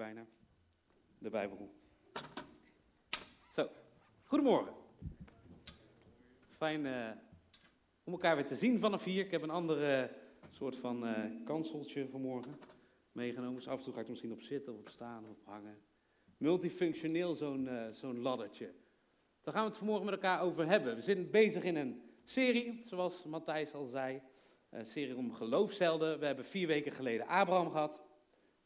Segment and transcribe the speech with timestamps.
[0.00, 0.26] bijna.
[1.18, 1.74] De Bijbel.
[3.50, 3.68] Zo,
[4.24, 4.72] goedemorgen.
[6.48, 7.10] Fijn uh,
[8.04, 9.24] om elkaar weer te zien vanaf hier.
[9.24, 10.10] Ik heb een andere
[10.50, 12.58] soort van uh, kanseltje vanmorgen
[13.12, 13.54] meegenomen.
[13.54, 15.78] Dus af en toe ga ik misschien op zitten, of op staan, of op hangen.
[16.36, 18.72] Multifunctioneel zo'n zo'n laddertje.
[19.42, 20.94] Daar gaan we het vanmorgen met elkaar over hebben.
[20.94, 24.22] We zijn bezig in een serie, zoals Matthijs al zei.
[24.70, 26.18] Een serie om geloofshelden.
[26.18, 28.00] We hebben vier weken geleden Abraham gehad.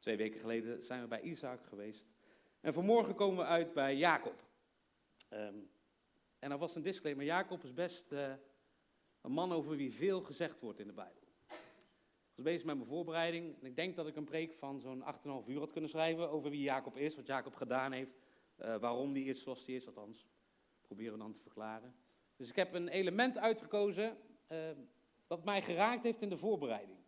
[0.04, 2.04] Twee weken geleden zijn we bij Isaac geweest.
[2.60, 4.42] En vanmorgen komen we uit bij Jacob.
[5.30, 5.70] Um,
[6.38, 8.32] en alvast een disclaimer: Jacob is best uh,
[9.20, 11.22] een man over wie veel gezegd wordt in de Bijbel.
[11.48, 15.04] Ik was bezig met mijn voorbereiding en ik denk dat ik een preek van zo'n
[15.42, 18.18] 8,5 uur had kunnen schrijven over wie Jacob is, wat Jacob gedaan heeft,
[18.58, 20.26] uh, waarom die is zoals hij is, althans.
[20.82, 21.94] Proberen dan te verklaren.
[22.36, 24.16] Dus ik heb een element uitgekozen
[24.48, 24.58] uh,
[25.26, 26.98] wat mij geraakt heeft in de voorbereiding.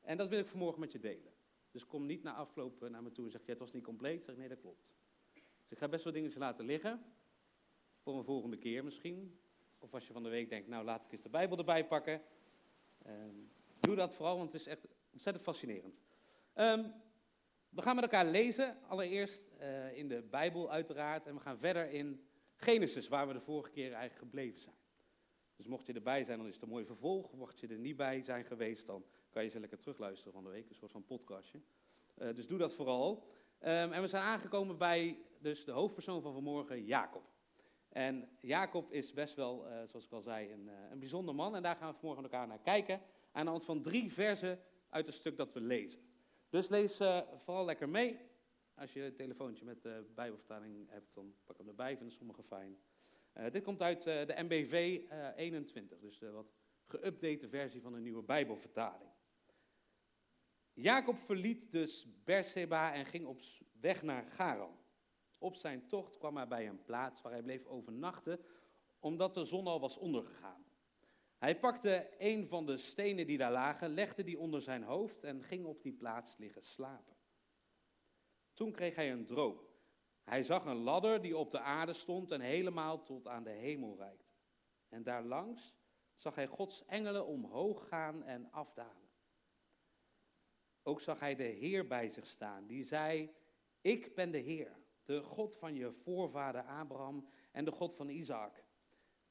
[0.00, 1.33] En dat wil ik vanmorgen met je delen.
[1.74, 4.18] Dus kom niet na afloop naar me toe en zeg, je het was niet compleet.
[4.18, 4.86] Ik zeg, nee, dat klopt.
[5.32, 7.04] Dus ik ga best wel dingen laten liggen.
[8.02, 9.38] Voor een volgende keer misschien.
[9.78, 12.22] Of als je van de week denkt, nou laat ik eens de Bijbel erbij pakken.
[13.06, 16.00] Um, doe dat vooral, want het is echt ontzettend fascinerend.
[16.54, 16.92] Um,
[17.68, 18.76] we gaan met elkaar lezen.
[18.88, 21.26] Allereerst uh, in de Bijbel uiteraard.
[21.26, 24.76] En we gaan verder in Genesis, waar we de vorige keer eigenlijk gebleven zijn.
[25.56, 27.32] Dus mocht je erbij zijn, dan is het een mooi vervolg.
[27.32, 29.04] Mocht je er niet bij zijn geweest, dan
[29.34, 31.60] kan je ze lekker terugluisteren van de week, een soort van podcastje.
[32.18, 33.26] Uh, dus doe dat vooral.
[33.60, 37.22] Um, en we zijn aangekomen bij dus de hoofdpersoon van vanmorgen, Jacob.
[37.88, 41.56] En Jacob is best wel, uh, zoals ik al zei, een, uh, een, bijzonder man.
[41.56, 43.00] En daar gaan we vanmorgen met elkaar naar kijken.
[43.32, 46.00] Aan de hand van drie versen uit het stuk dat we lezen.
[46.48, 46.96] Dus lees
[47.36, 48.18] vooral lekker mee.
[48.74, 51.96] Als je een telefoontje met de Bijbelvertaling hebt, dan pak hem erbij.
[51.96, 52.78] Vinden sommigen fijn.
[53.50, 55.00] dit komt uit de MBV
[55.36, 56.52] 21, dus de wat
[56.86, 59.13] geüpdate versie van een nieuwe Bijbelvertaling.
[60.74, 63.40] Jacob verliet dus Berseba en ging op
[63.80, 64.78] weg naar Garan.
[65.38, 68.44] Op zijn tocht kwam hij bij een plaats waar hij bleef overnachten,
[68.98, 70.64] omdat de zon al was ondergegaan.
[71.38, 75.42] Hij pakte een van de stenen die daar lagen, legde die onder zijn hoofd en
[75.42, 77.16] ging op die plaats liggen slapen.
[78.52, 79.60] Toen kreeg hij een droom.
[80.24, 83.96] Hij zag een ladder die op de aarde stond en helemaal tot aan de hemel
[83.96, 84.34] reikte.
[84.88, 85.74] En daarlangs
[86.16, 89.03] zag hij Gods engelen omhoog gaan en afdalen.
[90.86, 93.30] Ook zag hij de Heer bij zich staan, die zei,
[93.80, 98.64] ik ben de Heer, de God van je voorvader Abraham en de God van Isaac.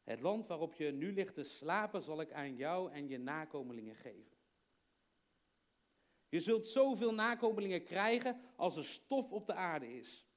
[0.04, 3.96] Het land waarop je nu ligt te slapen zal ik aan jou en je nakomelingen
[3.96, 4.38] geven.
[6.30, 10.28] Je zult zoveel nakomelingen krijgen als er stof op de aarde is.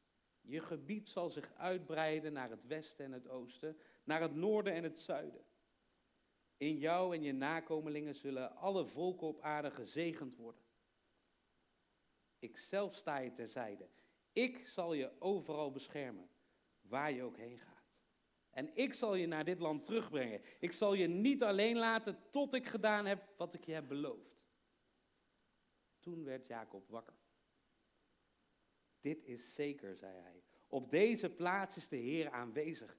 [0.41, 4.83] Je gebied zal zich uitbreiden naar het westen en het oosten, naar het noorden en
[4.83, 5.45] het zuiden.
[6.57, 10.66] In jou en je nakomelingen zullen alle volken op aarde gezegend worden.
[12.39, 13.89] Ik zelf sta je terzijde.
[14.33, 16.31] Ik zal je overal beschermen,
[16.81, 17.77] waar je ook heen gaat.
[18.51, 20.41] En ik zal je naar dit land terugbrengen.
[20.61, 24.47] Ik zal je niet alleen laten tot ik gedaan heb wat ik je heb beloofd.
[26.01, 27.17] Toen werd Jacob wakker.
[29.01, 30.43] Dit is zeker, zei hij.
[30.67, 32.99] Op deze plaats is de Heer aanwezig.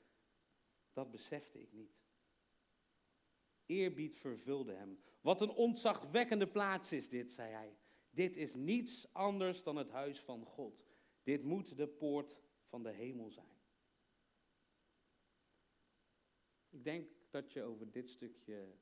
[0.93, 1.97] Dat besefte ik niet.
[3.65, 5.03] Eerbied vervulde hem.
[5.21, 7.77] Wat een ontzagwekkende plaats is dit, zei hij.
[8.17, 10.83] Dit is niets anders dan het huis van God.
[11.23, 13.55] Dit moet de poort van de hemel zijn.
[16.69, 18.75] Ik denk dat je over dit stukje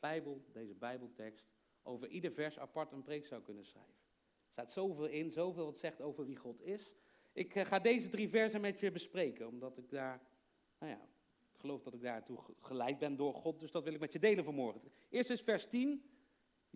[0.00, 1.46] Bijbel, deze Bijbeltekst,
[1.82, 3.94] over ieder vers apart een preek zou kunnen schrijven.
[4.44, 6.92] Er staat zoveel in, zoveel wat zegt over wie God is.
[7.32, 10.22] Ik eh, ga deze drie versen met je bespreken, omdat ik daar,
[10.78, 11.08] nou ja,
[11.52, 14.18] ik geloof dat ik daartoe geleid ben door God, dus dat wil ik met je
[14.18, 14.80] delen vanmorgen.
[15.10, 16.13] Eerst is vers 10.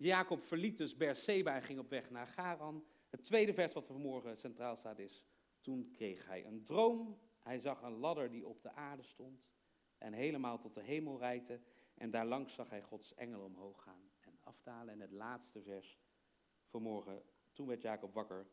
[0.01, 2.85] Jacob verliet dus Berseba en ging op weg naar Garan.
[3.09, 5.25] Het tweede vers wat vanmorgen centraal staat is,
[5.61, 7.19] toen kreeg hij een droom.
[7.39, 9.47] Hij zag een ladder die op de aarde stond
[9.97, 11.59] en helemaal tot de hemel reikte.
[11.93, 14.93] En daarlangs zag hij Gods engel omhoog gaan en afdalen.
[14.93, 15.99] En het laatste vers
[16.65, 18.47] vanmorgen, toen werd Jacob wakker.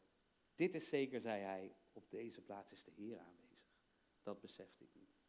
[0.55, 3.75] Dit is zeker, zei hij, op deze plaats is de Heer aanwezig.
[4.23, 5.21] Dat besefte ik niet.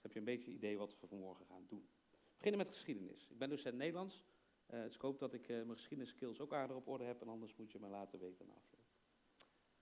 [0.00, 1.88] Heb je een beetje idee wat we vanmorgen gaan doen.
[2.10, 3.28] We beginnen met geschiedenis.
[3.28, 4.24] Ik ben docent Nederlands.
[4.70, 7.28] Uh, dus ik hoop dat ik uh, mijn geschiedenisskills ook aardig op orde heb en
[7.28, 8.84] anders moet je me laten weten na afloop.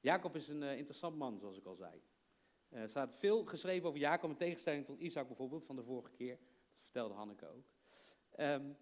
[0.00, 2.02] Jacob is een uh, interessant man, zoals ik al zei.
[2.68, 6.36] Er staat veel geschreven over Jacob in tegenstelling tot Isaac bijvoorbeeld van de vorige keer.
[6.36, 7.64] Dat vertelde Hanneke ook.
[8.40, 8.76] Um,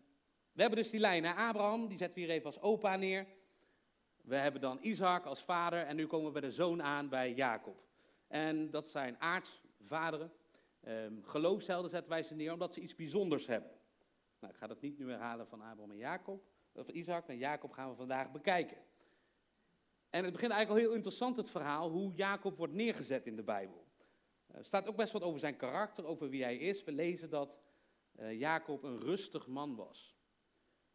[0.52, 3.26] we hebben dus die lijn naar Abraham, die zetten we hier even als opa neer.
[4.22, 7.32] We hebben dan Isaac als vader en nu komen we bij de zoon aan bij
[7.32, 7.84] Jacob.
[8.26, 10.32] En dat zijn aardsvaderen.
[10.88, 13.70] Um, geloofshelden zetten wij ze neer omdat ze iets bijzonders hebben.
[14.42, 17.72] Nou, ik ga dat niet nu herhalen van Abraham en Jacob, of Isaac en Jacob
[17.72, 18.76] gaan we vandaag bekijken.
[20.10, 23.42] En het begint eigenlijk al heel interessant, het verhaal, hoe Jacob wordt neergezet in de
[23.42, 23.86] Bijbel.
[24.46, 26.84] Er staat ook best wat over zijn karakter, over wie hij is.
[26.84, 27.58] We lezen dat
[28.20, 30.16] uh, Jacob een rustig man was.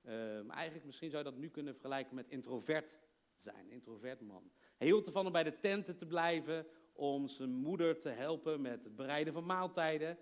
[0.04, 3.00] Uh, eigenlijk, misschien zou je dat nu kunnen vergelijken met introvert
[3.36, 4.52] zijn, introvert man.
[4.78, 8.84] Hij hield ervan om bij de tenten te blijven, om zijn moeder te helpen met
[8.84, 10.18] het bereiden van maaltijden.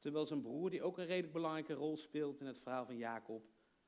[0.00, 3.42] Terwijl zijn broer, die ook een redelijk belangrijke rol speelt in het verhaal van Jacob,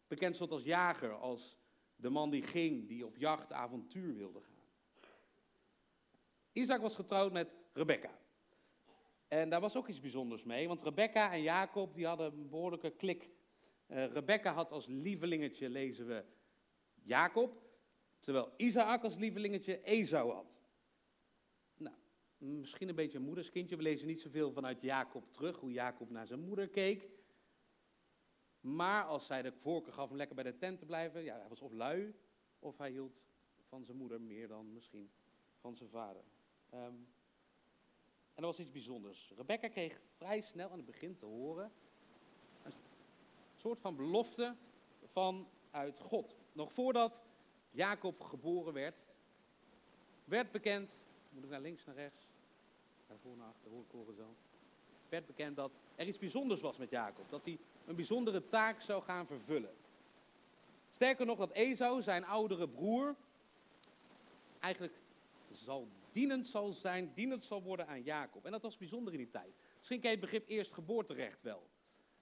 [0.06, 1.58] bekend stond als jager, als
[1.96, 4.52] de man die ging, die op jacht, avontuur wilde gaan.
[6.52, 8.10] Isaac was getrouwd met Rebecca.
[9.28, 12.90] En daar was ook iets bijzonders mee, want Rebecca en Jacob die hadden een behoorlijke
[12.90, 13.30] klik.
[13.88, 16.24] Uh, Rebecca had als lievelingetje, lezen we,
[16.94, 17.62] Jacob,
[18.20, 20.61] terwijl Isaac als lievelingetje Esau had.
[22.44, 23.76] Misschien een beetje een moederskindje.
[23.76, 27.08] We lezen niet zoveel vanuit Jacob terug, hoe Jacob naar zijn moeder keek.
[28.60, 31.48] Maar als zij de voorkeur gaf om lekker bij de tent te blijven, ja, hij
[31.48, 32.14] was of lui,
[32.58, 33.20] of hij hield
[33.68, 35.10] van zijn moeder meer dan misschien
[35.60, 36.22] van zijn vader.
[36.74, 37.08] Um,
[38.34, 39.32] en er was iets bijzonders.
[39.36, 41.72] Rebecca kreeg vrij snel aan het begin te horen
[42.62, 42.72] een
[43.54, 44.56] soort van belofte
[45.04, 46.36] vanuit God.
[46.52, 47.22] Nog voordat
[47.70, 49.06] Jacob geboren werd,
[50.24, 51.00] werd bekend,
[51.30, 52.31] moet ik naar links, naar rechts,
[53.40, 54.34] achter, hoor ik horen zo,
[55.08, 57.30] werd bekend dat er iets bijzonders was met Jacob.
[57.30, 59.74] Dat hij een bijzondere taak zou gaan vervullen.
[60.90, 63.16] Sterker nog, dat Esau, zijn oudere broer,
[64.60, 64.94] eigenlijk
[65.50, 68.44] zal dienend zal zijn, dienend zal worden aan Jacob.
[68.44, 69.54] En dat was bijzonder in die tijd.
[69.78, 71.66] Misschien ken je het begrip eerstgeboorterecht wel.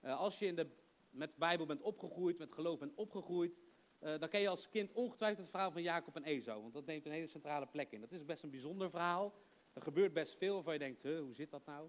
[0.05, 0.67] Uh, als je in de,
[1.11, 3.53] met Bijbel bent opgegroeid, met geloof bent opgegroeid,
[4.01, 6.61] uh, dan ken je als kind ongetwijfeld het verhaal van Jacob en Esau.
[6.61, 8.01] Want dat neemt een hele centrale plek in.
[8.01, 9.35] Dat is best een bijzonder verhaal.
[9.73, 11.89] Er gebeurt best veel waarvan je denkt, hoe zit dat nou?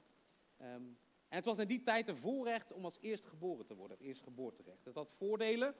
[0.62, 0.98] Um,
[1.31, 4.06] en het was in die tijd een voorrecht om als eerst geboren te worden, het
[4.06, 4.86] eerstgeboorterecht.
[4.86, 5.75] Het had voordelen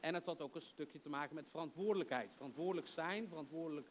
[0.00, 2.30] en het had ook een stukje te maken met verantwoordelijkheid.
[2.34, 3.90] Verantwoordelijk zijn, verantwoordelijk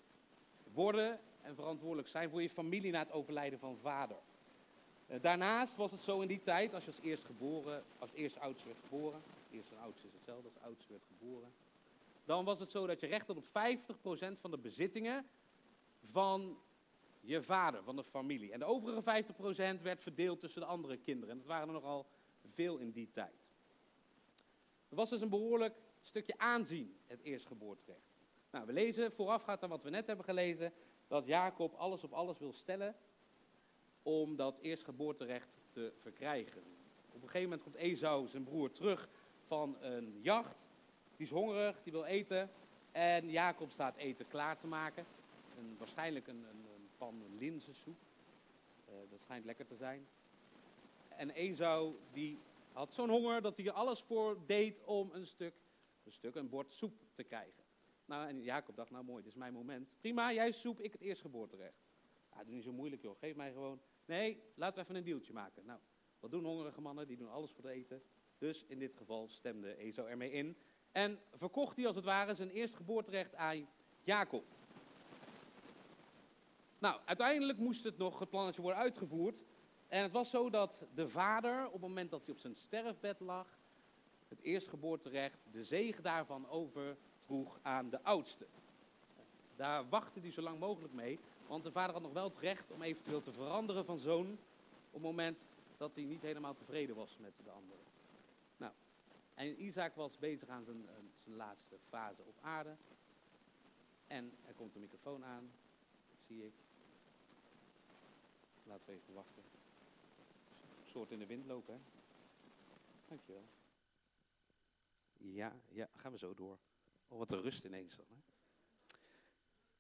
[0.73, 4.17] worden en verantwoordelijk zijn voor je familie na het overlijden van vader.
[5.07, 8.39] Eh, daarnaast was het zo in die tijd, als je als eerst geboren, als eerste
[8.39, 9.21] oudste werd geboren,
[9.51, 11.51] eerste en oudste is hetzelfde als oudste werd geboren,
[12.25, 15.27] dan was het zo dat je recht had op 50% van de bezittingen
[16.11, 16.57] van
[17.21, 18.51] je vader, van de familie.
[18.51, 19.23] En de overige
[19.79, 21.29] 50% werd verdeeld tussen de andere kinderen.
[21.29, 22.05] En dat waren er nogal
[22.45, 23.49] veel in die tijd.
[24.89, 28.11] Er was dus een behoorlijk stukje aanzien, het eerstgeboorterecht.
[28.51, 30.73] Nou, we lezen voorafgaand aan wat we net hebben gelezen,
[31.07, 32.95] dat Jacob alles op alles wil stellen
[34.03, 36.61] om dat eerstgeboorterecht te verkrijgen.
[37.07, 39.09] Op een gegeven moment komt Esau, zijn broer, terug
[39.47, 40.67] van een jacht.
[41.17, 42.49] Die is hongerig, die wil eten.
[42.91, 45.05] En Jacob staat eten klaar te maken.
[45.57, 46.65] Een, waarschijnlijk een, een,
[47.01, 47.97] pan linzensoep.
[48.89, 50.07] Uh, dat schijnt lekker te zijn.
[51.07, 52.39] En Esau die
[52.71, 55.53] had zo'n honger dat hij er alles voor deed om een stuk,
[56.03, 57.63] een stuk, een bord soep te krijgen.
[58.05, 59.95] Nou, en Jacob dacht, nou mooi, dit is mijn moment.
[59.99, 61.83] Prima, jij soep, ik het eerstgeboorterecht.
[62.33, 63.81] Ja, doe niet zo moeilijk joh, geef mij gewoon.
[64.05, 65.65] Nee, laten we even een deeltje maken.
[65.65, 65.79] Nou,
[66.19, 67.07] wat doen hongerige mannen?
[67.07, 68.01] Die doen alles voor het eten.
[68.37, 70.57] Dus in dit geval stemde Ezo ermee in.
[70.91, 73.67] En verkocht hij als het ware zijn eerstgeboorterecht aan
[74.01, 74.59] Jacob.
[76.81, 79.43] Nou, uiteindelijk moest het nog, het plannetje worden uitgevoerd.
[79.87, 83.19] En het was zo dat de vader, op het moment dat hij op zijn sterfbed
[83.19, 83.47] lag,
[84.27, 86.97] het eerstgeboorterecht, de zegen daarvan over
[87.61, 88.47] aan de oudste.
[89.55, 92.71] Daar wachtte hij zo lang mogelijk mee, want de vader had nog wel het recht
[92.71, 94.31] om eventueel te veranderen van zoon
[94.87, 95.43] op het moment
[95.77, 97.81] dat hij niet helemaal tevreden was met de andere.
[98.57, 98.73] Nou,
[99.33, 102.75] en Isaac was bezig aan zijn, eh, zijn laatste fase op aarde.
[104.07, 105.51] En er komt de microfoon aan,
[106.27, 106.53] zie ik.
[108.63, 109.43] Laten we even wachten.
[110.79, 111.79] Een soort in de wind lopen, hè?
[113.07, 113.47] Dankjewel.
[115.17, 116.59] Ja, ja, gaan we zo door.
[117.07, 118.05] Oh, wat een rust ineens dan.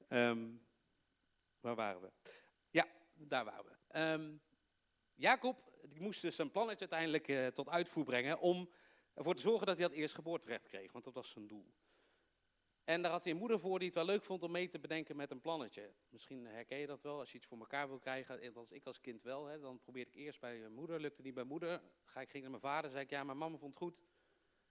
[0.07, 0.29] Hè?
[0.29, 0.67] Um,
[1.59, 2.11] waar waren we?
[2.69, 3.99] Ja, daar waren we.
[3.99, 4.41] Um,
[5.15, 8.69] Jacob die moest dus zijn plannetje uiteindelijk uh, tot uitvoer brengen om
[9.13, 11.73] ervoor te zorgen dat hij dat eerst geboorterecht kreeg, want dat was zijn doel.
[12.83, 14.79] En daar had hij een moeder voor die het wel leuk vond om mee te
[14.79, 15.93] bedenken met een plannetje.
[16.09, 19.01] Misschien herken je dat wel, als je iets voor elkaar wil krijgen, als ik als
[19.01, 21.81] kind wel, hè, dan probeerde ik eerst bij mijn moeder, lukte niet bij moeder.
[22.05, 24.01] Ga ik ging naar mijn vader, zei ik, ja, mijn mama vond het goed.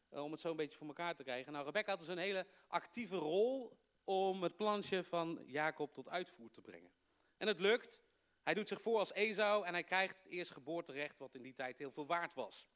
[0.08, 1.52] Eh, om het zo een beetje voor elkaar te krijgen.
[1.52, 6.50] Nou, Rebecca had dus een hele actieve rol om het plannetje van Jacob tot uitvoer
[6.50, 6.92] te brengen.
[7.36, 8.02] En het lukt.
[8.42, 11.54] Hij doet zich voor als Esau en hij krijgt het eerste geboorterecht, wat in die
[11.54, 12.68] tijd heel veel waard was.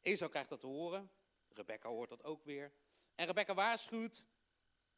[0.00, 1.10] Esau krijgt dat te horen.
[1.48, 2.72] Rebecca hoort dat ook weer.
[3.18, 4.26] En Rebecca waarschuwt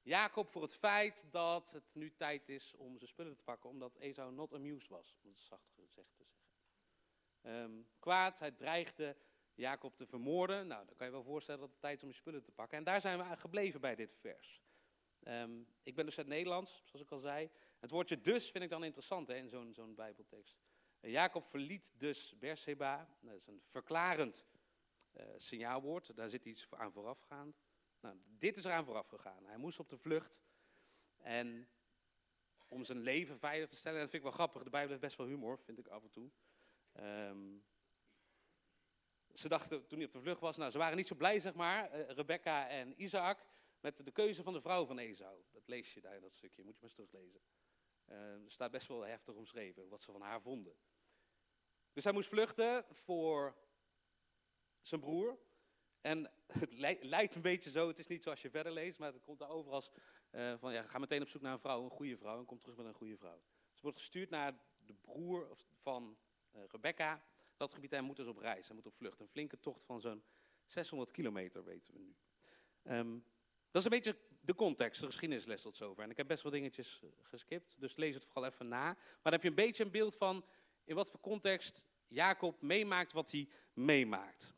[0.02, 3.96] Jacob voor het feit dat het nu tijd is om zijn spullen te pakken, omdat
[3.96, 7.62] Esau not amused was, om het zacht gezegd te zeggen.
[7.62, 9.16] Um, kwaad, hij dreigde
[9.54, 10.66] Jacob te vermoorden.
[10.66, 12.78] Nou, dan kan je wel voorstellen dat het tijd is om je spullen te pakken.
[12.78, 14.62] En daar zijn we gebleven bij dit vers.
[15.22, 17.50] Ehm, ik ben dus uit Nederlands, zoals ik al zei.
[17.78, 20.58] Het woordje dus vind ik dan interessant hè, in zo'n zo'n bijbeltekst.
[21.00, 23.16] Jacob verliet dus Beersheba.
[23.20, 24.46] Dat is een verklarend
[25.12, 26.16] uh, signaalwoord.
[26.16, 27.60] Daar zit iets aan voorafgaand.
[28.00, 29.46] Nou, dit is eraan vooraf gegaan.
[29.46, 30.42] Hij moest op de vlucht.
[31.16, 31.68] En
[32.68, 33.98] om zijn leven veilig te stellen.
[33.98, 34.62] En dat vind ik wel grappig.
[34.62, 36.30] De Bijbel heeft best wel humor, vind ik af en toe.
[36.92, 37.58] Ehm,
[39.34, 41.54] ze dachten toen hij op de vlucht was, nou, ze waren niet zo blij, zeg
[41.54, 43.46] maar, uh, Rebecca en Isaac,
[43.80, 45.42] met de keuze van de vrouw van Esau.
[45.50, 47.40] Dat lees je daar, dat stukje, moet je maar eens teruglezen.
[48.06, 50.76] Uh, er staat best wel heftig omschreven, wat ze van haar vonden.
[51.92, 53.56] Dus hij moest vluchten voor
[54.80, 55.38] zijn broer.
[56.00, 59.22] En het lijkt een beetje zo, het is niet zoals je verder leest, maar het
[59.22, 59.90] komt daar over als
[60.32, 62.58] uh, van ja, ga meteen op zoek naar een vrouw, een goede vrouw, en kom
[62.58, 63.40] terug met een goede vrouw.
[63.72, 65.48] Ze wordt gestuurd naar de broer
[65.82, 66.16] van
[66.56, 67.24] uh, Rebecca,
[67.56, 69.20] dat gebied, hij moet dus op reis, hij moet op vlucht.
[69.20, 70.22] Een flinke tocht van zo'n
[70.64, 72.16] 600 kilometer, weten we nu.
[72.94, 73.24] Um,
[73.70, 76.04] dat is een beetje de context, de geschiedenisles tot zover.
[76.04, 78.84] En ik heb best wel dingetjes uh, geskipt, dus lees het vooral even na.
[78.84, 80.44] Maar dan heb je een beetje een beeld van
[80.84, 84.54] in wat voor context Jacob meemaakt wat hij meemaakt.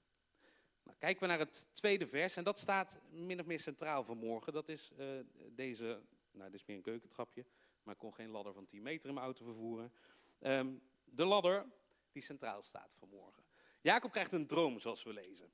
[0.83, 4.53] Nou, kijken we naar het tweede vers, en dat staat min of meer centraal vanmorgen.
[4.53, 5.07] Dat is uh,
[5.51, 7.45] deze, nou dit is meer een keukentrapje,
[7.83, 9.93] maar ik kon geen ladder van 10 meter in mijn auto vervoeren.
[10.41, 11.67] Um, de ladder
[12.13, 13.43] die centraal staat vanmorgen.
[13.81, 15.53] Jacob krijgt een droom, zoals we lezen.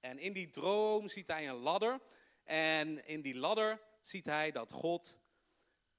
[0.00, 2.00] En in die droom ziet hij een ladder.
[2.44, 5.18] En in die ladder ziet hij dat God,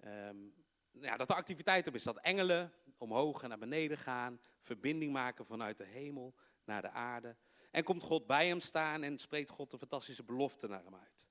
[0.03, 0.53] um,
[0.91, 2.03] ja, dat er activiteit op is.
[2.03, 7.35] Dat engelen omhoog en naar beneden gaan, verbinding maken vanuit de hemel naar de aarde.
[7.71, 11.27] En komt God bij hem staan en spreekt God een fantastische belofte naar hem uit.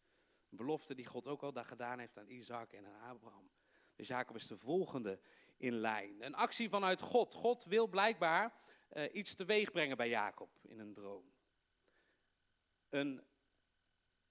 [0.51, 3.51] Een belofte die God ook al daar gedaan heeft aan Isaac en aan Abraham.
[3.95, 5.21] Dus Jacob is de volgende
[5.57, 6.23] in lijn.
[6.25, 7.35] Een actie vanuit God.
[7.35, 8.55] God wil blijkbaar
[8.93, 11.33] uh, iets teweeg brengen bij Jacob in een droom.
[12.89, 13.25] Een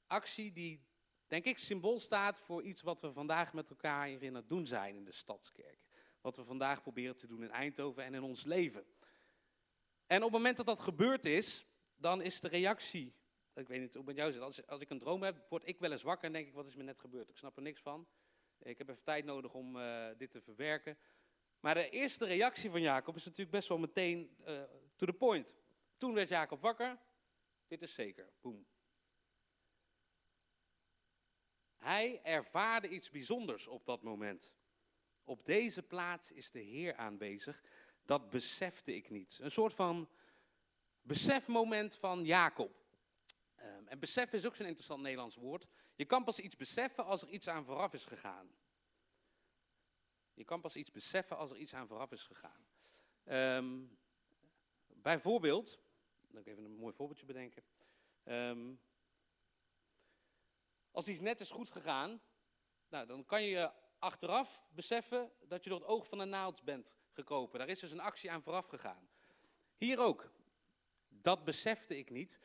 [0.08, 0.86] actie die,
[1.28, 4.68] denk ik, symbool staat voor iets wat we vandaag met elkaar hier in het doen
[4.68, 5.80] zijn in de Stadskerk.
[6.22, 8.86] Wat we vandaag proberen te doen in Eindhoven en in ons leven.
[10.08, 11.66] En op het moment dat dat gebeurd is,
[12.00, 13.14] dan is de reactie,
[13.54, 15.68] ik weet niet hoe het met jou zit, als, als ik een droom heb, word
[15.68, 17.30] ik wel eens wakker en denk ik, wat is me net gebeurd?
[17.30, 18.08] Ik snap er niks van.
[18.60, 20.98] Ik heb even tijd nodig om uh, dit te verwerken.
[21.60, 24.62] Maar de eerste reactie van Jacob is natuurlijk best wel meteen uh,
[24.96, 25.56] to the point.
[25.98, 26.98] Toen werd Jacob wakker.
[27.68, 28.30] Dit is zeker.
[28.42, 28.66] Boom.
[31.78, 34.56] Hij ervaarde iets bijzonders op dat moment.
[35.24, 37.64] Op deze plaats is de Heer aanwezig.
[38.06, 39.38] Dat besefte ik niet.
[39.42, 40.10] Een soort van
[41.10, 42.72] besefmoment van Jacob.
[43.58, 45.68] Um, en besef is ook zo'n interessant Nederlands woord.
[45.96, 48.52] Je kan pas iets beseffen als er iets aan vooraf is gegaan.
[50.34, 52.68] Je kan pas iets beseffen als er iets aan vooraf is gegaan.
[53.26, 53.98] Um,
[54.88, 55.80] bijvoorbeeld,
[56.28, 57.64] dan even een mooi voorbeeldje bedenken.
[58.26, 58.82] Um,
[60.92, 62.22] als iets net is goed gegaan,
[62.90, 66.98] nou, dan kan je achteraf beseffen dat je door het oog van de naald bent
[67.12, 67.60] gekropen.
[67.60, 69.10] Daar is dus een actie aan vooraf gegaan.
[69.78, 70.38] Hier ook.
[71.22, 72.40] Dat besefte ik niet.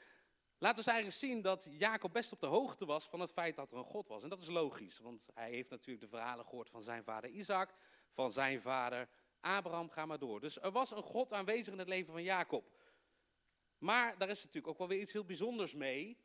[0.59, 3.71] Laat ons eigenlijk zien dat Jacob best op de hoogte was van het feit dat
[3.71, 4.23] er een God was.
[4.23, 7.75] En dat is logisch, want hij heeft natuurlijk de verhalen gehoord van zijn vader Isaac,
[8.11, 9.09] van zijn vader
[9.41, 10.41] Abraham, ga maar door.
[10.41, 12.65] Dus er was een God aanwezig in het leven van Jacob.
[13.79, 16.19] Maar daar is natuurlijk ook wel weer iets heel bijzonders mee.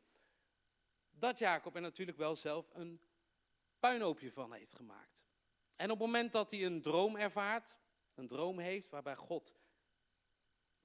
[1.10, 3.00] Dat Jacob er natuurlijk wel zelf een
[3.78, 5.24] puinhoopje van heeft gemaakt.
[5.76, 7.76] En op het moment dat hij een droom ervaart,
[8.14, 9.54] een droom heeft waarbij God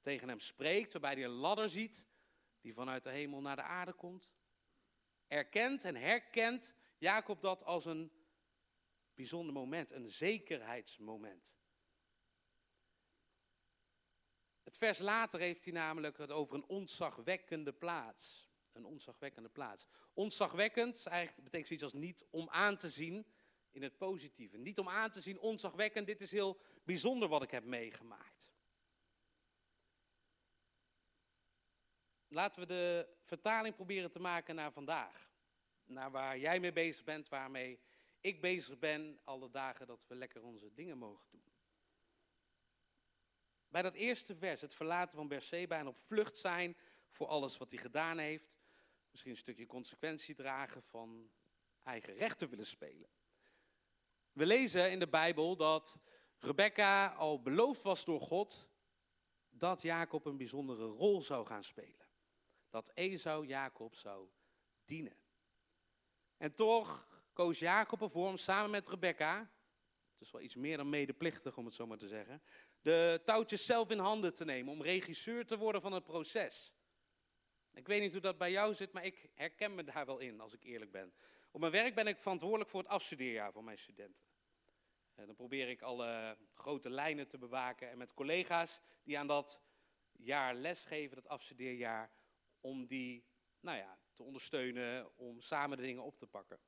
[0.05, 2.07] tegen hem spreekt, waarbij hij een ladder ziet
[2.62, 4.31] die vanuit de hemel naar de aarde komt,
[5.27, 8.12] erkent en herkent Jacob dat als een
[9.13, 11.57] bijzonder moment, een zekerheidsmoment.
[14.63, 18.50] Het vers later heeft hij namelijk het over een ontzagwekkende plaats.
[18.71, 19.88] Een ontzagwekkende plaats.
[20.13, 23.25] Ontzagwekkend eigenlijk betekent zoiets als niet om aan te zien
[23.71, 24.57] in het positieve.
[24.57, 28.54] Niet om aan te zien, ontzagwekkend, dit is heel bijzonder wat ik heb meegemaakt.
[32.36, 35.32] Laten we de vertaling proberen te maken naar vandaag.
[35.86, 37.80] Naar waar jij mee bezig bent, waarmee
[38.22, 41.54] ik bezig ben, alle dagen dat we lekker onze dingen mogen doen.
[43.68, 46.77] Bij dat eerste vers, het verlaten van Berseba en op vlucht zijn
[47.10, 48.58] voor alles wat hij gedaan heeft.
[49.12, 51.32] Misschien een stukje consequentie dragen van
[51.84, 53.10] eigen rechten willen spelen.
[54.32, 56.00] We lezen in de Bijbel dat
[56.39, 58.70] Rebecca al beloofd was door God
[59.50, 62.04] dat Jacob een bijzondere rol zou gaan spelen
[62.75, 64.29] dat Esau Jacob zou
[64.86, 65.17] dienen.
[66.38, 69.51] En toch koos Jacob ervoor om samen met Rebecca,
[70.12, 72.44] het is wel iets meer dan medeplichtig om het zo maar te zeggen,
[72.82, 76.74] de touwtjes zelf in handen te nemen om regisseur te worden van het proces.
[77.74, 80.39] Ik weet niet hoe dat bij jou zit, maar ik herken me daar wel in,
[80.39, 81.13] als ik eerlijk ben.
[81.51, 84.24] Op mijn werk ben ik verantwoordelijk voor het afstudeerjaar van mijn studenten.
[85.13, 89.62] En dan probeer ik alle grote lijnen te bewaken en met collega's die aan dat
[90.12, 92.12] jaar lesgeven, dat afstudeerjaar,
[92.65, 93.25] om die
[93.60, 96.60] nou ja, te ondersteunen, om samen de dingen op te pakken.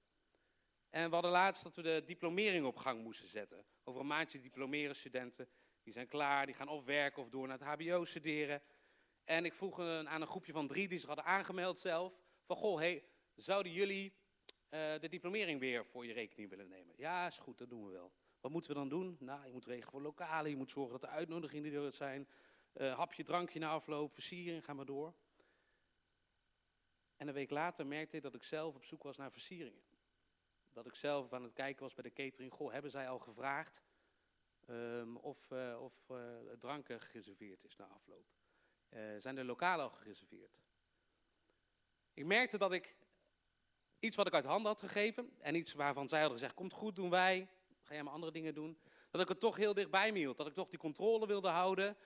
[0.89, 3.65] En we hadden laatst dat we de diplomering op gang moesten zetten.
[3.83, 5.49] Over een maandje diplomeren studenten,
[5.83, 8.61] die zijn klaar, die gaan of werken of door naar het hbo studeren.
[9.23, 12.77] En ik vroeg aan een groepje van drie die zich hadden aangemeld zelf, van goh,
[12.79, 13.03] hey,
[13.35, 14.13] zouden jullie
[14.69, 16.95] uh, de diplomering weer voor je rekening willen nemen?
[16.97, 18.11] Ja, is goed, dat doen we wel.
[18.39, 19.17] Wat moeten we dan doen?
[19.19, 22.27] Nou, je moet regelen voor lokalen, je moet zorgen dat de uitnodigingen er zijn.
[22.73, 25.13] Uh, hapje, drankje na afloop, versiering, ga maar door.
[27.17, 29.83] En een week later merkte ik dat ik zelf op zoek was naar versieringen.
[30.73, 32.53] Dat ik zelf aan het kijken was bij de catering.
[32.53, 33.83] Goh, hebben zij al gevraagd
[34.69, 36.17] um, of, uh, of uh,
[36.59, 38.25] dranken gereserveerd is na afloop?
[39.17, 40.59] Zijn de lokalen al gereserveerd?
[42.13, 42.95] Ik merkte dat ik
[43.99, 46.95] iets wat ik uit handen had gegeven en iets waarvan zij hadden gezegd, komt goed,
[46.95, 47.49] doen wij,
[47.81, 48.79] ga jij maar andere dingen doen.
[49.09, 51.97] Dat ik het toch heel dichtbij me hield, dat ik toch die controle wilde houden,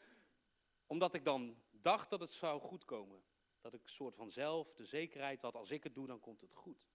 [0.88, 3.24] omdat ik dan dacht dat het zou goed komen.
[3.62, 6.41] Dat ik een soort van zelf de zekerheid had, als ik het doe, dan komt
[6.41, 6.89] het goed.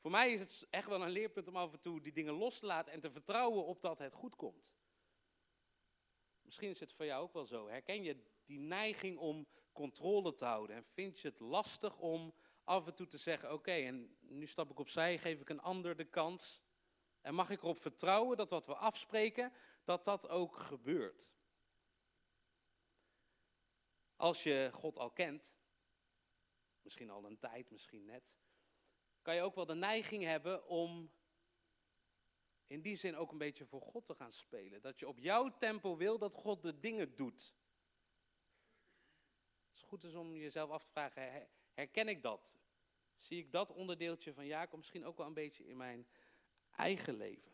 [0.00, 2.58] Voor mij is het echt wel een leerpunt om af en toe die dingen los
[2.58, 4.74] te laten en te vertrouwen op dat het goed komt.
[6.42, 7.68] Misschien is het voor jou ook wel zo.
[7.68, 12.86] Herken je die neiging om controle te houden en vind je het lastig om af
[12.86, 16.04] en toe te zeggen: Oké, en nu stap ik opzij, geef ik een ander de
[16.04, 16.62] kans.
[17.20, 19.52] En mag ik erop vertrouwen dat wat we afspreken,
[19.84, 21.34] dat dat ook gebeurt?
[24.16, 25.59] Als je God al kent,
[26.84, 28.38] misschien al een tijd, misschien net,
[29.22, 31.12] kan je ook wel de neiging hebben om
[32.66, 34.82] in die zin ook een beetje voor God te gaan spelen.
[34.82, 37.54] Dat je op jouw tempo wil dat God de dingen doet.
[39.66, 42.58] Het is goed is om jezelf af te vragen, herken ik dat?
[43.16, 46.08] Zie ik dat onderdeeltje van Jacob misschien ook wel een beetje in mijn
[46.70, 47.52] eigen leven?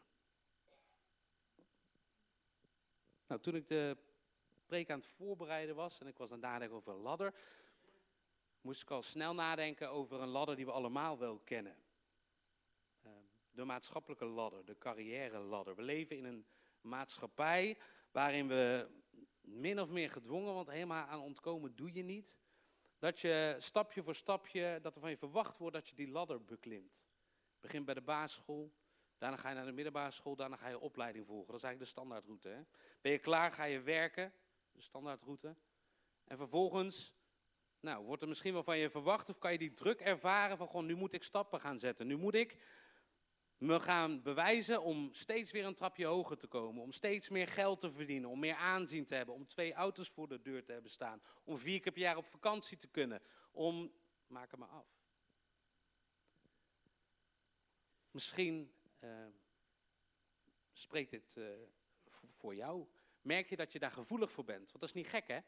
[3.26, 3.96] Nou, toen ik de
[4.66, 7.34] preek aan het voorbereiden was en ik was aan het over een ladder,
[8.66, 11.76] moest ik al snel nadenken over een ladder die we allemaal wel kennen.
[13.02, 13.12] Ehm,
[13.50, 15.76] de maatschappelijke ladder, de carrière ladder.
[15.76, 16.46] We leven in een
[16.80, 17.78] maatschappij
[18.10, 18.88] waarin we
[19.40, 22.38] min of meer gedwongen, want helemaal aan ontkomen doe je niet,
[22.98, 26.44] dat je stapje voor stapje, dat er van je verwacht wordt dat je die ladder
[26.44, 27.06] beklimt.
[27.60, 28.72] Begin bij de basisschool,
[29.18, 31.46] daarna ga je naar de middelbare school, daarna ga je opleiding volgen.
[31.46, 32.48] Dat is eigenlijk de standaardroute.
[32.48, 32.62] Hè?
[33.00, 34.32] Ben je klaar, ga je werken,
[34.72, 35.56] de standaardroute.
[36.24, 37.15] En vervolgens
[37.80, 40.66] nou, wordt er misschien wel van je verwacht of kan je die druk ervaren van
[40.66, 42.06] gewoon nu moet ik stappen gaan zetten.
[42.06, 42.56] Nu moet ik
[43.56, 46.82] me gaan bewijzen om steeds weer een trapje hoger te komen.
[46.82, 49.34] Om steeds meer geld te verdienen, om meer aanzien te hebben.
[49.34, 51.22] Om twee auto's voor de deur te hebben staan.
[51.44, 53.22] Om vier keer per jaar op vakantie te kunnen.
[53.50, 53.92] Om,
[54.26, 54.86] maak het maar af.
[58.10, 59.26] Misschien uh,
[60.72, 61.48] spreekt dit uh,
[62.30, 62.86] voor jou.
[63.20, 64.66] Merk je dat je daar gevoelig voor bent?
[64.66, 65.40] Want dat is niet gek hè?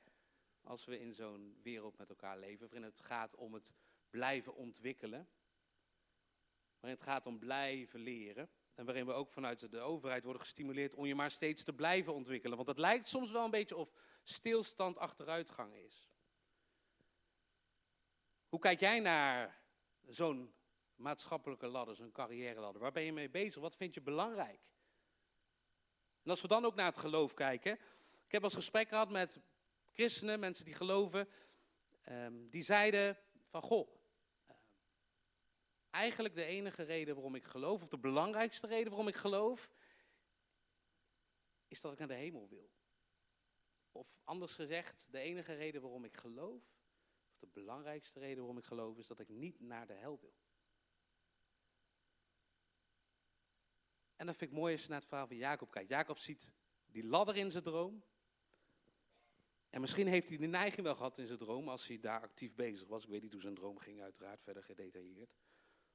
[0.69, 3.73] Als we in zo'n wereld met elkaar leven, waarin het gaat om het
[4.11, 5.29] blijven ontwikkelen,
[6.81, 8.51] waarin het gaat om blijven leren.
[8.75, 12.15] En waarin we ook vanuit de overheid worden gestimuleerd om je maar steeds te blijven
[12.15, 12.57] ontwikkelen.
[12.57, 13.93] Want het lijkt soms wel een beetje of
[14.25, 16.09] stilstand achteruitgang is.
[18.49, 19.61] Hoe kijk jij naar
[20.07, 20.55] zo'n
[20.95, 22.83] maatschappelijke ladder, zo'n carrière ladder?
[22.83, 23.63] Waar ben je mee bezig?
[23.63, 24.61] Wat vind je belangrijk?
[26.23, 27.73] En als we dan ook naar het geloof kijken.
[28.25, 29.41] Ik heb als gesprek gehad met
[29.99, 31.29] christenen, mensen die geloven,
[32.09, 33.89] um, die zeiden van goh,
[34.51, 34.57] uh,
[35.91, 39.71] eigenlijk de enige reden waarom ik geloof, of de belangrijkste reden waarom ik geloof,
[41.69, 42.71] is dat ik naar de hemel wil.
[43.93, 46.63] Of anders gezegd, de enige reden waarom ik geloof,
[47.33, 50.35] of de belangrijkste reden waarom ik geloof, is dat ik niet naar de hel wil.
[54.17, 55.89] En dat vind ik mooi als je naar het verhaal van Jacob kijkt.
[55.89, 56.53] Jacob ziet
[56.87, 58.05] die ladder in zijn droom.
[59.71, 62.55] En misschien heeft hij de neiging wel gehad in zijn droom, als hij daar actief
[62.55, 63.05] bezig was.
[63.05, 65.35] Ik weet niet hoe zijn droom ging, uiteraard, verder gedetailleerd.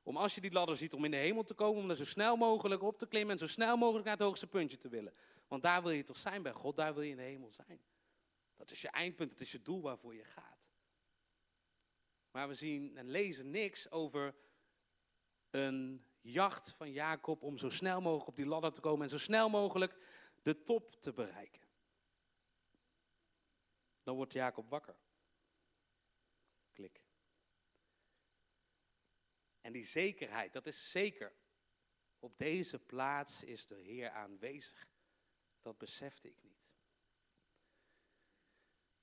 [0.04, 2.06] Om als je die ladder ziet om in de hemel te komen, om er zo
[2.06, 5.14] snel mogelijk op te klimmen en zo snel mogelijk naar het hoogste puntje te willen.
[5.48, 7.82] Want daar wil je toch zijn bij God, daar wil je in de hemel zijn.
[8.56, 10.64] Dat is je eindpunt, dat is je doel waarvoor je gaat.
[12.32, 14.36] Maar we zien en lezen niks over
[15.50, 19.18] een jacht van Jacob om zo snel mogelijk op die ladder te komen en zo
[19.18, 19.98] snel mogelijk
[20.42, 21.63] de top te bereiken.
[24.04, 24.96] Dan wordt Jacob wakker.
[26.72, 27.02] Klik.
[29.62, 31.36] En die zekerheid, dat is zeker.
[32.20, 34.88] Op deze plaats is de Heer aanwezig.
[35.62, 36.64] Dat besefte ik niet.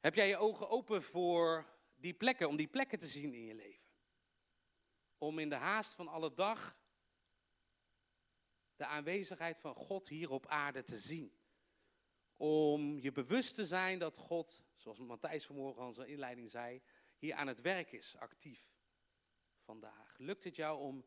[0.00, 3.54] Heb jij je ogen open voor die plekken, om die plekken te zien in je
[3.54, 3.88] leven.
[5.18, 6.78] Om in de haast van alle dag
[8.76, 11.39] de aanwezigheid van God hier op aarde te zien.
[12.40, 16.82] Om je bewust te zijn dat God, zoals Matthijs vanmorgen al zijn inleiding zei,
[17.18, 18.72] hier aan het werk is, actief
[19.58, 20.18] vandaag.
[20.18, 21.04] Lukt het jou om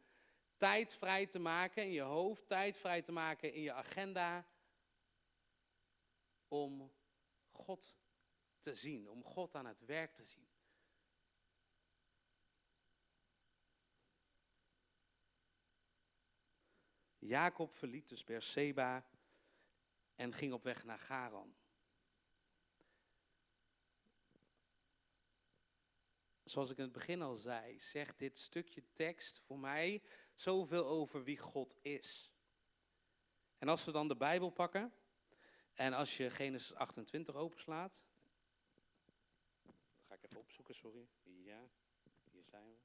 [0.58, 4.48] tijd vrij te maken in je hoofd, tijd vrij te maken in je agenda,
[6.48, 6.93] om
[7.52, 7.98] God
[8.60, 10.48] te zien, om God aan het werk te zien?
[17.17, 19.06] Jacob verliet dus Berseba
[20.15, 21.56] en ging op weg naar Garan.
[26.43, 30.04] Zoals ik in het begin al zei, zegt dit stukje tekst voor mij
[30.36, 32.32] zoveel over wie God is.
[33.58, 34.93] En als we dan de Bijbel pakken
[35.73, 38.04] en als je Genesis 28 openslaat,
[40.08, 41.08] ga ik even opzoeken, sorry.
[41.21, 41.69] Ja,
[42.32, 42.78] hier zijn we.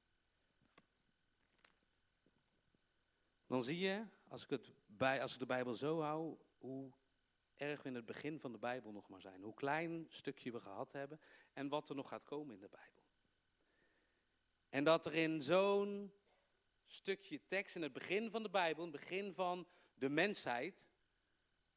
[3.46, 6.92] Dan zie je, als ik, het bij, als ik de Bijbel zo hou, hoe
[7.58, 9.42] erg we in het begin van de Bijbel nog maar zijn.
[9.42, 11.20] Hoe klein stukje we gehad hebben
[11.52, 13.02] en wat er nog gaat komen in de Bijbel.
[14.68, 16.12] En dat er in zo'n
[16.86, 20.88] stukje tekst in het begin van de Bijbel, in het begin van de mensheid,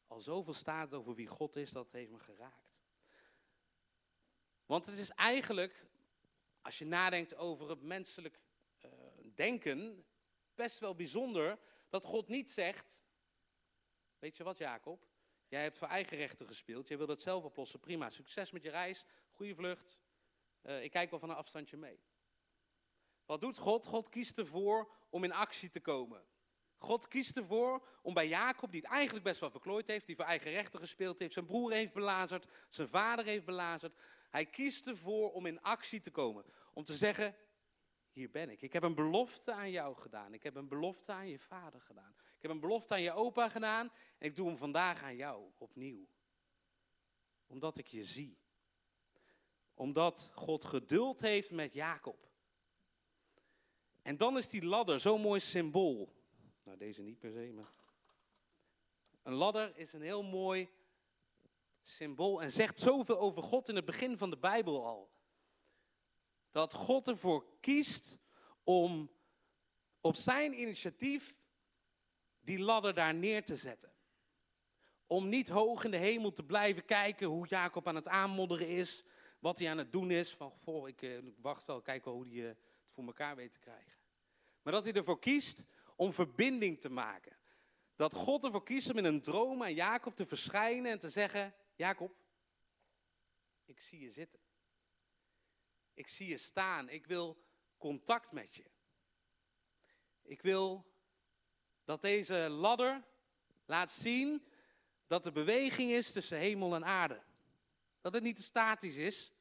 [0.07, 2.79] al zoveel staat over wie God is, dat heeft me geraakt.
[4.65, 5.85] Want het is eigenlijk,
[6.61, 8.39] als je nadenkt over het menselijk
[8.85, 8.91] uh,
[9.35, 10.05] denken,
[10.55, 13.03] best wel bijzonder dat God niet zegt,
[14.19, 15.10] weet je wat Jacob,
[15.51, 18.69] jij hebt voor eigen rechten gespeeld, jij wil het zelf oplossen, prima, succes met je
[18.69, 19.99] reis, goede vlucht,
[20.63, 21.99] uh, ik kijk wel van een afstandje mee.
[23.25, 23.85] Wat doet God?
[23.85, 26.23] God kiest ervoor om in actie te komen.
[26.77, 30.25] God kiest ervoor om bij Jacob, die het eigenlijk best wel verklooid heeft, die voor
[30.25, 33.95] eigen rechten gespeeld heeft, zijn broer heeft belazerd, zijn vader heeft belazerd.
[34.29, 36.45] Hij kiest ervoor om in actie te komen.
[36.73, 37.35] Om te zeggen,
[38.11, 38.61] hier ben ik.
[38.61, 40.33] Ik heb een belofte aan jou gedaan.
[40.33, 42.15] Ik heb een belofte aan je vader gedaan.
[42.41, 43.91] Ik heb een belofte aan je opa gedaan.
[44.17, 46.07] En ik doe hem vandaag aan jou opnieuw.
[47.47, 48.37] Omdat ik je zie.
[49.73, 52.29] Omdat God geduld heeft met Jacob.
[54.01, 56.13] En dan is die ladder zo'n mooi symbool.
[56.63, 57.71] Nou, deze niet per se, maar.
[59.23, 60.69] Een ladder is een heel mooi
[61.81, 65.11] symbool en zegt zoveel over God in het begin van de Bijbel al.
[66.51, 68.17] Dat God ervoor kiest
[68.63, 69.11] om
[69.99, 71.40] op zijn initiatief
[72.41, 73.91] die ladder daar neer te zetten.
[75.07, 79.03] Om niet hoog in de hemel te blijven kijken hoe Jacob aan het aanmodderen is,
[79.39, 80.33] wat hij aan het doen is.
[80.33, 83.51] Van, goh, ik, eh, wacht wel, kijk wel hoe hij eh, het voor elkaar weet
[83.51, 83.99] te krijgen.
[84.61, 87.37] Maar dat hij ervoor kiest om verbinding te maken.
[87.95, 91.55] Dat God ervoor kiest om in een droom aan Jacob te verschijnen en te zeggen:
[91.75, 92.15] Jacob,
[93.65, 94.39] ik zie je zitten.
[95.93, 96.89] Ik zie je staan.
[96.89, 97.43] Ik wil
[97.77, 98.65] contact met je.
[100.21, 100.90] Ik wil
[101.91, 103.03] dat deze ladder
[103.65, 104.45] laat zien
[105.07, 107.21] dat er beweging is tussen hemel en aarde.
[108.01, 109.31] Dat het niet statisch is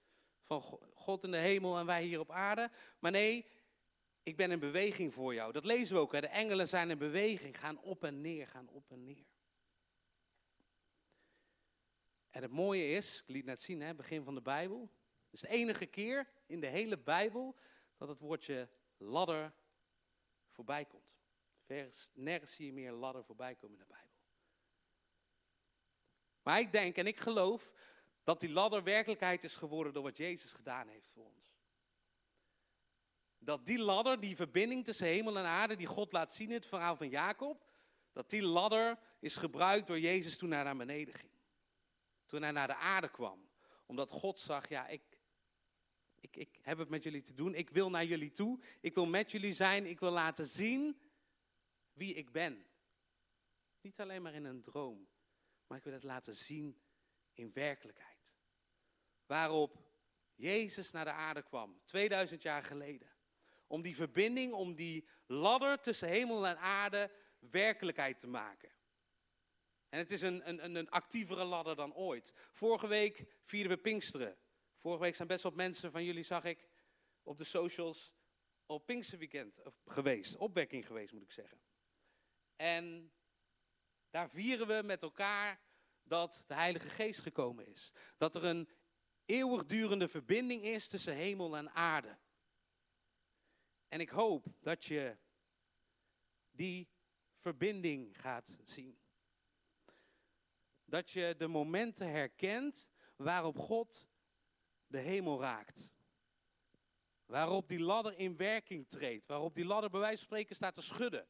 [0.45, 0.63] van
[0.95, 2.71] God in de hemel en wij hier op aarde.
[2.99, 3.47] Maar nee,
[4.23, 5.53] ik ben in beweging voor jou.
[5.53, 6.13] Dat lezen we ook.
[6.13, 6.21] Hè?
[6.21, 9.27] De engelen zijn in beweging, gaan op en neer, gaan op en neer.
[12.31, 14.81] En het mooie is, ik liet net zien, hè, begin van de Bijbel.
[15.25, 17.57] Het is de enige keer in de hele Bijbel
[17.97, 19.53] dat het woordje ladder
[20.49, 21.20] voorbij komt.
[22.15, 24.09] Nergens zie je meer ladder voorbij komen in de Bijbel.
[26.43, 27.73] Maar ik denk en ik geloof
[28.25, 31.59] dat die ladder werkelijkheid is geworden door wat Jezus gedaan heeft voor ons.
[33.39, 36.67] Dat die ladder, die verbinding tussen hemel en aarde, die God laat zien in het
[36.67, 37.67] verhaal van Jacob,
[38.13, 41.33] dat die ladder is gebruikt door Jezus toen hij naar beneden ging.
[42.27, 43.49] Toen hij naar de aarde kwam.
[43.87, 45.03] Omdat God zag, ja, ik,
[46.21, 47.55] ik, ik heb het met jullie te doen.
[47.55, 48.61] Ik wil naar jullie toe.
[48.81, 49.87] Ik wil met jullie zijn.
[49.87, 51.01] Ik wil laten zien
[52.01, 52.67] wie ik ben.
[53.81, 55.09] Niet alleen maar in een droom,
[55.67, 56.83] maar ik wil het laten zien
[57.33, 58.35] in werkelijkheid.
[59.27, 59.79] Waarop
[60.35, 63.09] Jezus naar de aarde kwam, 2000 jaar geleden.
[63.67, 68.73] Om die verbinding, om die ladder tussen hemel en aarde werkelijkheid te maken.
[69.89, 72.33] En het is een, een, een actievere ladder dan ooit.
[72.53, 74.37] Vorige week vierden we Pinksteren.
[74.77, 76.69] Vorige week zijn best wat mensen van jullie, zag ik,
[77.23, 78.15] op de socials
[78.67, 80.37] op Pinksterweekend geweest.
[80.37, 81.61] Opwekking geweest, moet ik zeggen.
[82.61, 83.13] En
[84.11, 85.61] daar vieren we met elkaar
[86.03, 87.93] dat de Heilige Geest gekomen is.
[88.19, 88.69] Dat er een
[89.25, 92.19] eeuwigdurende verbinding is tussen hemel en aarde.
[93.89, 95.17] En ik hoop dat je
[96.51, 96.89] die
[97.33, 98.99] verbinding gaat zien.
[100.85, 104.09] Dat je de momenten herkent waarop God
[104.87, 105.93] de hemel raakt.
[107.27, 109.27] Waarop die ladder in werking treedt.
[109.27, 111.29] Waarop die ladder bij wijze van spreken staat te schudden.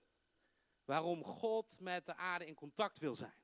[0.85, 3.39] Waarom God met de aarde in contact wil zijn.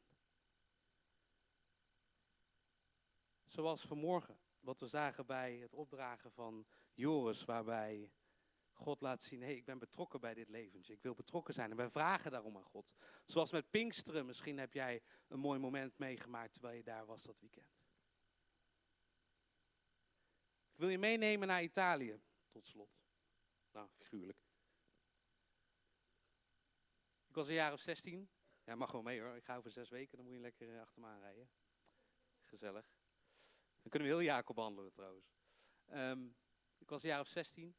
[3.44, 8.12] Zoals vanmorgen, wat we zagen bij het opdragen van Joris, waarbij
[8.72, 10.92] God laat zien, hé, hey, ik ben betrokken bij dit leventje.
[10.92, 12.94] Ik wil betrokken zijn en wij vragen daarom aan God.
[13.24, 17.40] Zoals met Pinksteren, misschien heb jij een mooi moment meegemaakt terwijl je daar was dat
[17.40, 17.76] weekend.
[20.72, 22.98] Ik wil je meenemen naar Italië, tot slot.
[23.72, 24.45] Nou, figuurlijk.
[27.36, 28.28] Ik was een jaar of 16.
[28.64, 29.36] Ja, mag gewoon mee hoor.
[29.36, 31.50] Ik ga over zes weken, dan moet je lekker eh, achter me aanrijden.
[32.42, 32.90] Gezellig.
[33.82, 35.34] Dan kunnen we heel Jacob behandelen trouwens.
[35.92, 36.36] Um,
[36.78, 37.76] ik was een jaar of 16.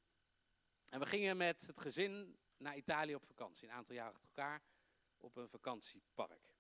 [0.90, 3.68] En we gingen met het gezin naar Italië op vakantie.
[3.68, 4.64] Een aantal jaren achter elkaar
[5.18, 6.56] op een vakantiepark.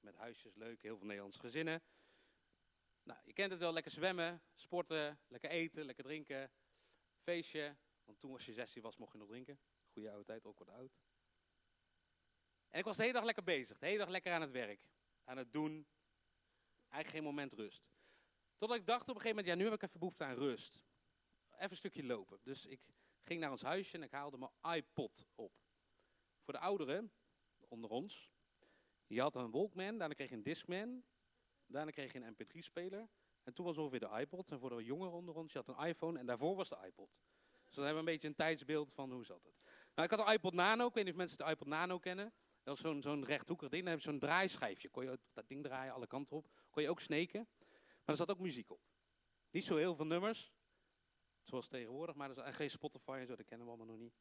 [0.00, 1.82] Met huisjes, leuk, heel veel Nederlandse gezinnen.
[3.02, 6.52] Nou, je kent het wel, lekker zwemmen, sporten, lekker eten, lekker drinken.
[7.18, 9.60] Feestje, want toen als je 16 was mocht je nog drinken.
[9.88, 10.98] Goede oude tijd, ook wat oud.
[12.70, 14.80] En ik was de hele dag lekker bezig, de hele dag lekker aan het werk.
[15.24, 15.86] Aan het doen.
[16.88, 17.90] Eigenlijk geen moment rust.
[18.56, 20.82] Totdat ik dacht op een gegeven moment, ja nu heb ik even behoefte aan rust.
[21.50, 22.38] Even een stukje lopen.
[22.42, 22.80] Dus ik
[23.22, 25.52] ging naar ons huisje en ik haalde mijn iPod op.
[26.40, 27.12] Voor de ouderen
[27.68, 28.32] onder ons,
[29.06, 31.04] je had een Walkman, daarna kreeg je een Discman,
[31.66, 33.08] daarna kreeg je een MP3-speler.
[33.42, 34.50] En toen was ongeveer de iPod.
[34.50, 37.18] En voor de jongeren onder ons, je had een iPhone en daarvoor was de iPod.
[37.64, 39.54] Dus dan hebben we een beetje een tijdsbeeld van hoe zat het.
[39.94, 42.32] Nou, ik had een iPod Nano, ik weet niet of mensen de iPod Nano kennen.
[42.68, 44.88] Dat zo'n zo'n rechthoekig ding, dan heb je zo'n draaischijfje.
[44.88, 46.50] Kon je dat ding draaien, alle kanten op.
[46.70, 47.48] Kon je ook sneken.
[47.78, 48.80] Maar er zat ook muziek op.
[49.50, 50.52] Niet zo heel veel nummers,
[51.42, 54.14] zoals tegenwoordig, maar er is geen Spotify en zo, dat kennen we allemaal nog niet.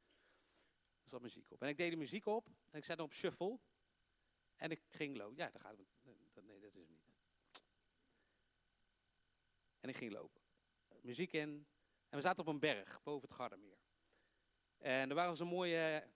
[1.04, 1.62] Er zat muziek op.
[1.62, 3.60] En ik deed de muziek op en ik zette op shuffle.
[4.56, 5.38] En ik ging lopen.
[5.38, 5.88] Ja, dat gaat het.
[6.46, 7.12] Nee, dat is niet.
[9.80, 10.42] En ik ging lopen.
[11.02, 11.68] Muziek in.
[12.10, 13.78] En we zaten op een berg boven het Gardermeer.
[14.78, 16.08] En er waren zo'n mooie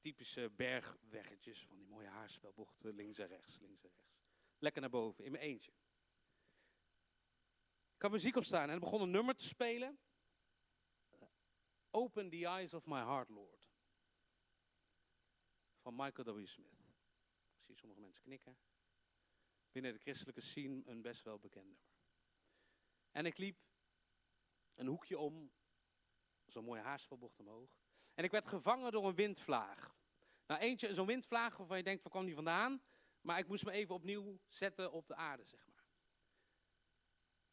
[0.00, 4.18] typische bergweggetjes van die mooie haarspelbochten links en rechts, links en rechts.
[4.58, 5.72] Lekker naar boven, in mijn eentje.
[7.94, 9.98] Ik had muziek op staan en er begon een nummer te spelen.
[11.90, 13.70] Open the eyes of my heart, Lord.
[15.78, 16.46] Van Michael W.
[16.46, 16.78] Smith.
[17.58, 18.58] Ik zie sommige mensen knikken.
[19.72, 21.90] Binnen de christelijke scene een best wel bekend nummer.
[23.10, 23.58] En ik liep
[24.74, 25.52] een hoekje om,
[26.46, 27.78] zo'n mooie haarspelbocht omhoog.
[28.14, 29.94] En ik werd gevangen door een windvlaag.
[30.46, 32.82] Nou, eentje, zo'n windvlaag waarvan je denkt, waar kwam die vandaan?
[33.20, 35.84] Maar ik moest me even opnieuw zetten op de aarde, zeg maar.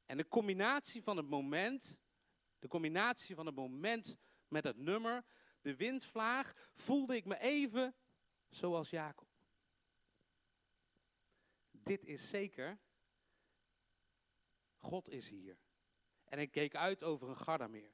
[0.06, 2.00] En de combinatie van het moment,
[2.60, 4.18] de combinatie van het moment
[4.48, 5.26] met het nummer,
[5.62, 7.96] de windvlaag, voelde ik me even
[8.50, 9.28] zoals Jacob.
[11.72, 12.80] Dit is zeker,
[14.76, 15.58] God is hier.
[16.26, 17.94] En ik keek uit over een Gardameer.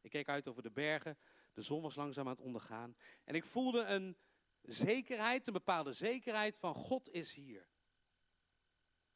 [0.00, 1.18] Ik keek uit over de bergen,
[1.54, 2.96] de zon was langzaam aan het ondergaan.
[3.24, 4.16] En ik voelde een
[4.62, 7.68] zekerheid, een bepaalde zekerheid van God is hier.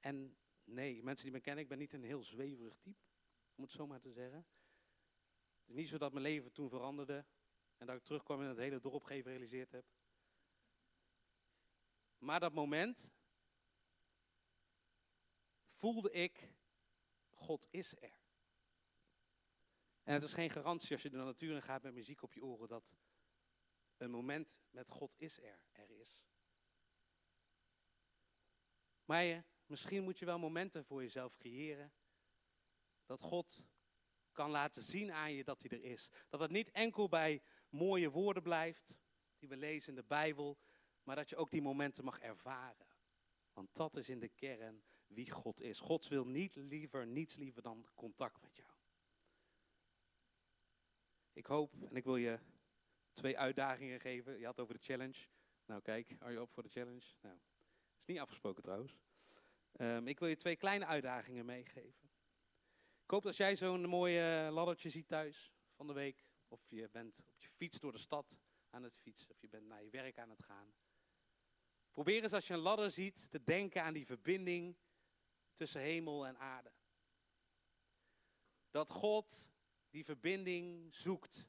[0.00, 3.06] En Nee, mensen die me kennen, ik ben niet een heel zweverig type,
[3.54, 4.46] om het zo maar te zeggen.
[5.60, 7.26] Het is niet zo dat mijn leven toen veranderde
[7.76, 9.84] en dat ik terugkwam en het hele dorp gerealiseerd heb.
[12.18, 13.12] Maar dat moment
[15.66, 16.52] voelde ik,
[17.28, 18.17] God is er.
[20.08, 22.44] En het is geen garantie als je de natuur in gaat met muziek op je
[22.44, 22.96] oren dat
[23.96, 26.24] een moment met God is er, er is.
[29.04, 31.92] Maar je, Misschien moet je wel momenten voor jezelf creëren.
[33.06, 33.66] Dat God
[34.32, 36.10] kan laten zien aan je dat hij er is.
[36.28, 38.98] Dat het niet enkel bij mooie woorden blijft,
[39.38, 40.58] die we lezen in de Bijbel,
[41.02, 42.86] maar dat je ook die momenten mag ervaren.
[43.52, 45.80] Want dat is in de kern wie God is.
[45.80, 48.77] God wil niet liever, niets liever dan contact met jou.
[51.38, 52.38] Ik hoop en ik wil je
[53.12, 54.38] twee uitdagingen geven.
[54.38, 55.26] Je had over de challenge.
[55.64, 57.14] Nou kijk, are je op voor de challenge?
[57.20, 57.38] Nou,
[57.98, 58.96] is niet afgesproken trouwens.
[59.80, 62.10] Um, ik wil je twee kleine uitdagingen meegeven.
[63.04, 66.24] Ik hoop dat jij zo'n mooie laddertje ziet thuis van de week.
[66.48, 69.30] Of je bent op je fiets door de stad aan het fietsen.
[69.30, 70.74] Of je bent naar je werk aan het gaan.
[71.92, 74.76] Probeer eens als je een ladder ziet te denken aan die verbinding
[75.54, 76.72] tussen hemel en aarde.
[78.70, 79.56] Dat God
[79.90, 81.48] die verbinding zoekt.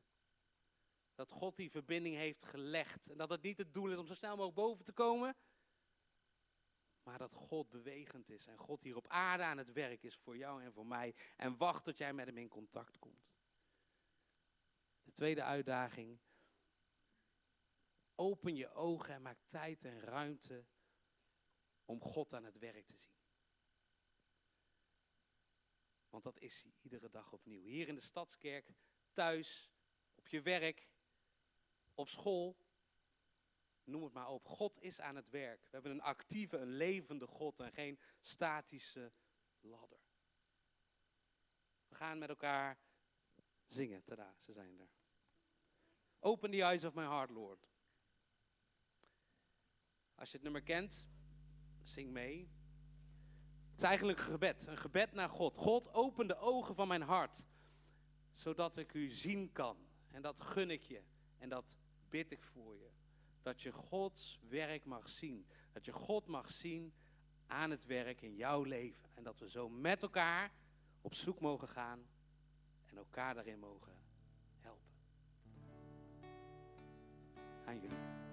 [1.14, 3.10] Dat God die verbinding heeft gelegd.
[3.10, 5.36] En dat het niet het doel is om zo snel mogelijk boven te komen.
[7.04, 10.38] Maar dat God bewegend is en God hier op aarde aan het werk is voor
[10.38, 11.16] jou en voor mij.
[11.38, 13.34] En wacht tot jij met hem in contact komt.
[15.04, 16.20] De tweede uitdaging.
[18.16, 20.66] Open je ogen en maak tijd en ruimte
[21.86, 23.29] om God aan het werk te zien.
[26.10, 27.64] Want dat is hij iedere dag opnieuw.
[27.64, 28.74] Hier in de Stadskerk
[29.14, 29.72] thuis,
[30.16, 30.90] op je werk,
[31.94, 32.58] op school.
[33.84, 34.46] Noem het maar op.
[34.46, 35.62] God is aan het werk.
[35.62, 39.12] We hebben een actieve, een levende God en geen statische
[39.60, 40.00] ladder.
[41.88, 42.80] We gaan met elkaar
[43.68, 44.04] zingen.
[44.04, 44.90] Tada, ze zijn er.
[46.20, 47.68] Open the eyes of my heart, Lord.
[50.16, 51.10] Als je het nummer kent,
[51.82, 52.59] zing mee.
[53.80, 55.58] Het is eigenlijk een gebed, een gebed naar God.
[55.58, 57.44] God, open de ogen van mijn hart,
[58.34, 59.78] zodat ik u zien kan.
[60.12, 61.02] En dat gun ik je
[61.38, 61.78] en dat
[62.10, 62.90] bid ik voor je.
[63.42, 65.46] Dat je Gods werk mag zien.
[65.72, 66.94] Dat je God mag zien
[67.48, 69.10] aan het werk in jouw leven.
[69.14, 70.52] En dat we zo met elkaar
[71.02, 72.08] op zoek mogen gaan
[72.86, 73.94] en elkaar daarin mogen
[74.62, 74.92] helpen.
[77.66, 78.09] Aan jullie.